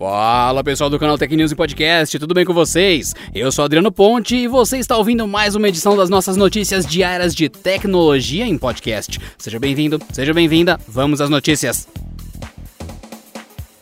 [0.00, 3.14] Fala pessoal do canal Tech News e Podcast, tudo bem com vocês?
[3.34, 7.34] Eu sou Adriano Ponte e você está ouvindo mais uma edição das nossas notícias diárias
[7.34, 9.20] de tecnologia em podcast.
[9.38, 11.86] Seja bem-vindo, seja bem-vinda, vamos às notícias.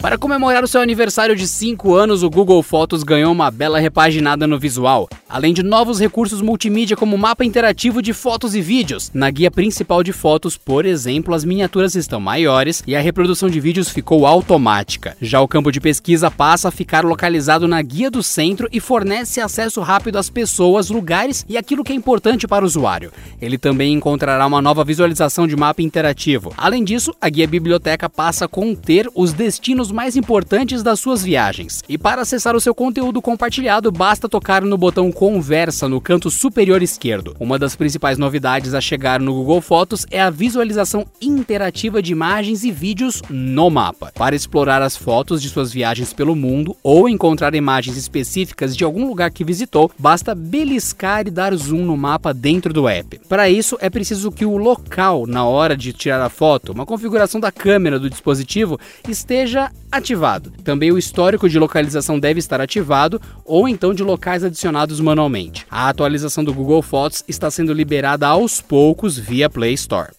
[0.01, 4.47] Para comemorar o seu aniversário de 5 anos, o Google Fotos ganhou uma bela repaginada
[4.47, 9.11] no visual, além de novos recursos multimídia como mapa interativo de fotos e vídeos.
[9.13, 13.59] Na guia principal de fotos, por exemplo, as miniaturas estão maiores e a reprodução de
[13.59, 15.17] vídeos ficou automática.
[15.21, 19.41] Já o campo de pesquisa passa a ficar localizado na guia do centro e fornece
[19.41, 23.13] acesso rápido às pessoas, lugares e aquilo que é importante para o usuário.
[23.43, 26.55] Ele também encontrará uma nova visualização de mapa interativo.
[26.57, 31.83] Além disso, a guia biblioteca passa a conter os destinos mais importantes das suas viagens.
[31.89, 36.83] E para acessar o seu conteúdo compartilhado, basta tocar no botão Conversa no canto superior
[36.83, 37.37] esquerdo.
[37.39, 42.65] Uma das principais novidades a chegar no Google Fotos é a visualização interativa de imagens
[42.65, 44.13] e vídeos no mapa.
[44.15, 49.07] Para explorar as fotos de suas viagens pelo mundo ou encontrar imagens específicas de algum
[49.07, 53.21] lugar que visitou, basta beliscar e dar zoom no mapa dentro do app.
[53.29, 57.41] Para isso, é preciso que o local na hora de tirar a foto, uma configuração
[57.41, 60.53] da câmera do dispositivo, esteja ativado.
[60.63, 65.67] Também o histórico de localização deve estar ativado ou então de locais adicionados manualmente.
[65.71, 70.13] A atualização do Google Fotos está sendo liberada aos poucos via Play Store.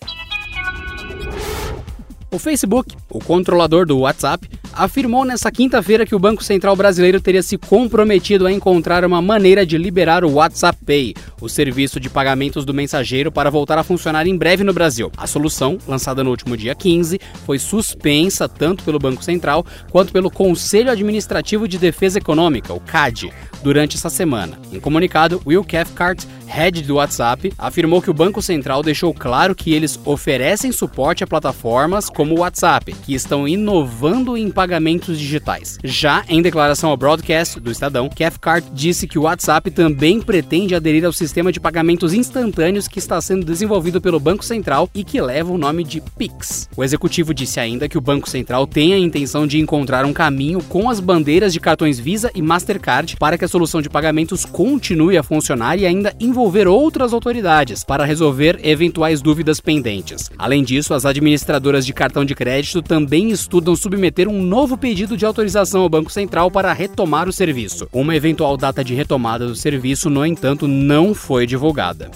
[2.31, 7.43] O Facebook, o controlador do WhatsApp, afirmou nesta quinta-feira que o Banco Central brasileiro teria
[7.43, 12.65] se comprometido a encontrar uma maneira de liberar o WhatsApp Pay, o serviço de pagamentos
[12.65, 15.11] do mensageiro, para voltar a funcionar em breve no Brasil.
[15.17, 20.31] A solução, lançada no último dia 15, foi suspensa tanto pelo Banco Central quanto pelo
[20.31, 23.31] Conselho Administrativo de Defesa Econômica, o CAD,
[23.63, 24.59] durante essa semana.
[24.71, 29.73] Em comunicado, Will Cathcart head do WhatsApp, afirmou que o Banco Central deixou claro que
[29.73, 35.77] eles oferecem suporte a plataformas como o WhatsApp, que estão inovando em pagamentos digitais.
[35.83, 41.05] Já em declaração ao broadcast do Estadão, Cathcart disse que o WhatsApp também pretende aderir
[41.05, 45.53] ao sistema de pagamentos instantâneos que está sendo desenvolvido pelo Banco Central e que leva
[45.53, 46.67] o nome de Pix.
[46.75, 50.63] O executivo disse ainda que o Banco Central tem a intenção de encontrar um caminho
[50.63, 55.17] com as bandeiras de cartões Visa e Mastercard para que a solução de pagamentos continue
[55.17, 60.31] a funcionar e ainda envolver envolver outras autoridades para resolver eventuais dúvidas pendentes.
[60.37, 65.25] Além disso, as administradoras de cartão de crédito também estudam submeter um novo pedido de
[65.25, 67.89] autorização ao Banco Central para retomar o serviço.
[67.91, 72.09] Uma eventual data de retomada do serviço, no entanto, não foi divulgada.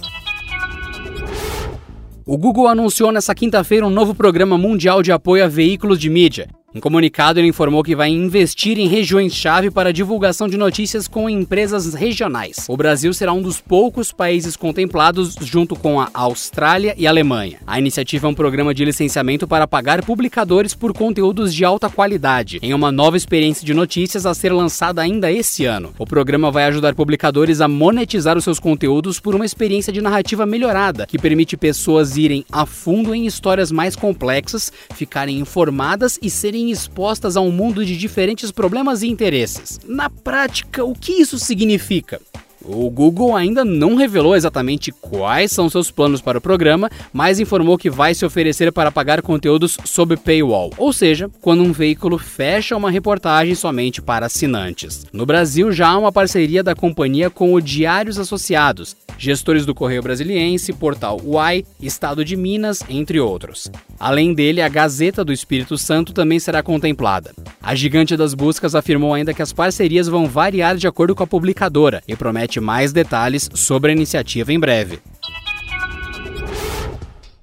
[2.25, 6.47] O Google anunciou nesta quinta-feira um novo programa mundial de apoio a veículos de mídia.
[6.75, 11.93] Em comunicado, ele informou que vai investir em regiões-chave para divulgação de notícias com empresas
[11.93, 12.65] regionais.
[12.67, 17.59] O Brasil será um dos poucos países contemplados, junto com a Austrália e a Alemanha.
[17.67, 22.57] A iniciativa é um programa de licenciamento para pagar publicadores por conteúdos de alta qualidade,
[22.63, 25.93] em uma nova experiência de notícias a ser lançada ainda esse ano.
[25.99, 30.43] O programa vai ajudar publicadores a monetizar os seus conteúdos por uma experiência de narrativa
[30.43, 36.62] melhorada, que permite pessoas irem a fundo em histórias mais complexas, ficarem informadas e serem
[36.71, 39.79] expostas a um mundo de diferentes problemas e interesses.
[39.85, 42.19] Na prática, o que isso significa?
[42.65, 47.77] O Google ainda não revelou exatamente quais são seus planos para o programa, mas informou
[47.77, 52.77] que vai se oferecer para pagar conteúdos sob paywall, ou seja, quando um veículo fecha
[52.77, 55.05] uma reportagem somente para assinantes.
[55.11, 60.01] No Brasil já há uma parceria da companhia com o Diários Associados, gestores do Correio
[60.01, 63.71] Brasiliense, Portal UAI, Estado de Minas, entre outros.
[63.99, 67.33] Além dele, a Gazeta do Espírito Santo também será contemplada.
[67.61, 71.27] A gigante das buscas afirmou ainda que as parcerias vão variar de acordo com a
[71.27, 74.99] publicadora e promete mais detalhes sobre a iniciativa em breve.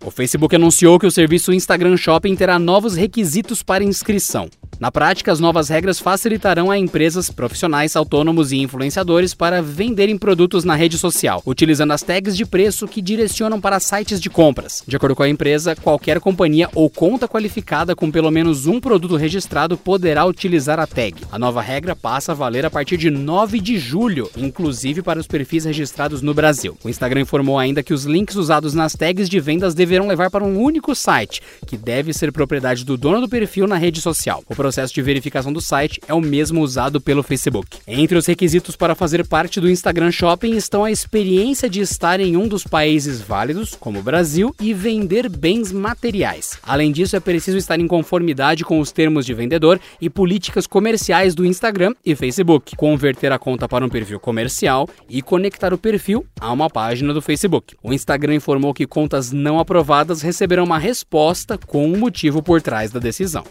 [0.04, 4.48] O Facebook anunciou que o serviço Instagram Shopping terá novos requisitos para inscrição.
[4.80, 10.64] Na prática, as novas regras facilitarão a empresas, profissionais, autônomos e influenciadores para venderem produtos
[10.64, 14.82] na rede social, utilizando as tags de preço que direcionam para sites de compras.
[14.88, 19.16] De acordo com a empresa, qualquer companhia ou conta qualificada com pelo menos um produto
[19.16, 21.14] registrado poderá utilizar a tag.
[21.30, 25.26] A nova regra passa a valer a partir de 9 de julho, inclusive para os
[25.26, 26.78] perfis registrados no Brasil.
[26.82, 30.42] O Instagram informou ainda que os links usados nas tags de vendas deverão levar para
[30.42, 34.42] um único site, que deve ser propriedade do dono do perfil na rede social.
[34.48, 37.78] O processo de verificação do site é o mesmo usado pelo Facebook.
[37.88, 42.36] Entre os requisitos para fazer parte do Instagram Shopping estão a experiência de estar em
[42.36, 46.56] um dos países válidos, como o Brasil, e vender bens materiais.
[46.62, 51.34] Além disso, é preciso estar em conformidade com os termos de vendedor e políticas comerciais
[51.34, 56.24] do Instagram e Facebook, converter a conta para um perfil comercial e conectar o perfil
[56.40, 57.74] a uma página do Facebook.
[57.82, 62.92] O Instagram informou que contas não aprovadas receberão uma resposta com o motivo por trás
[62.92, 63.42] da decisão.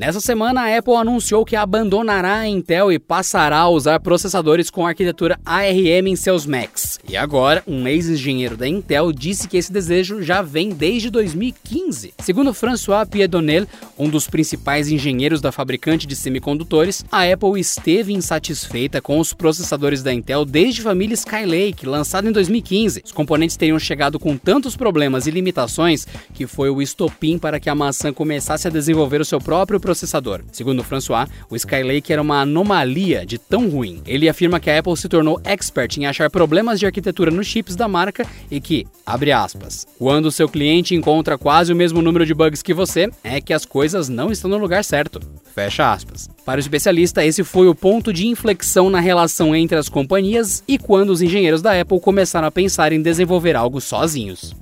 [0.00, 4.86] Nessa semana, a Apple anunciou que abandonará a Intel e passará a usar processadores com
[4.86, 6.98] arquitetura ARM em seus Macs.
[7.06, 12.14] E agora, um ex-engenheiro da Intel disse que esse desejo já vem desde 2015.
[12.18, 13.66] Segundo François Piedonel,
[13.98, 20.02] um dos principais engenheiros da fabricante de semicondutores, a Apple esteve insatisfeita com os processadores
[20.02, 23.02] da Intel desde a família Skylake, lançada em 2015.
[23.04, 27.68] Os componentes teriam chegado com tantos problemas e limitações que foi o estopim para que
[27.68, 30.42] a maçã começasse a desenvolver o seu próprio processador.
[30.52, 34.00] Segundo François, o Skylake era uma anomalia de tão ruim.
[34.06, 37.74] Ele afirma que a Apple se tornou expert em achar problemas de arquitetura nos chips
[37.74, 42.32] da marca e que, abre aspas, quando seu cliente encontra quase o mesmo número de
[42.32, 45.20] bugs que você, é que as coisas não estão no lugar certo.
[45.52, 46.30] Fecha aspas.
[46.44, 50.78] Para o especialista, esse foi o ponto de inflexão na relação entre as companhias e
[50.78, 54.54] quando os engenheiros da Apple começaram a pensar em desenvolver algo sozinhos.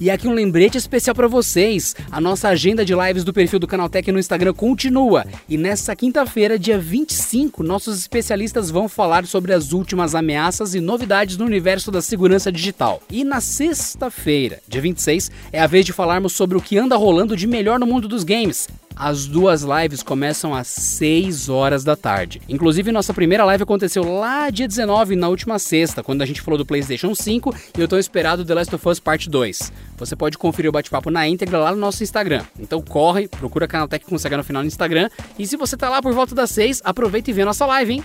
[0.00, 1.94] E aqui um lembrete especial para vocês.
[2.10, 5.24] A nossa agenda de lives do perfil do Canaltech no Instagram continua.
[5.48, 11.36] E nesta quinta-feira, dia 25, nossos especialistas vão falar sobre as últimas ameaças e novidades
[11.36, 13.00] no universo da segurança digital.
[13.10, 17.36] E na sexta-feira, dia 26, é a vez de falarmos sobre o que anda rolando
[17.36, 18.68] de melhor no mundo dos games.
[18.96, 22.40] As duas lives começam às 6 horas da tarde.
[22.48, 26.56] Inclusive, nossa primeira live aconteceu lá dia 19, na última sexta, quando a gente falou
[26.56, 29.72] do PlayStation 5 e eu tô esperado The Last of Us Part 2.
[29.96, 32.44] Você pode conferir o bate-papo na íntegra lá no nosso Instagram.
[32.58, 35.08] Então corre, procura Canaltech com CH no final no Instagram.
[35.38, 38.04] E se você tá lá por volta das 6, aproveita e vê nossa live, hein?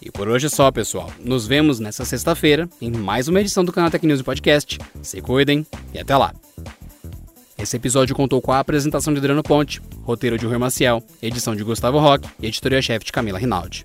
[0.00, 1.10] E por hoje é só, pessoal.
[1.20, 4.78] Nos vemos nessa sexta-feira em mais uma edição do Canaltech News Podcast.
[5.02, 6.32] Se cuidem e até lá.
[7.68, 11.62] Esse episódio contou com a apresentação de Adriano Ponte, roteiro de Rui Maciel, edição de
[11.62, 13.84] Gustavo Roque e editoria-chefe de Camila Rinaldi.